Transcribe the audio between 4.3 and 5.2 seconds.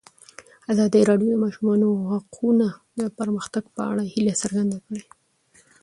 څرګنده کړې.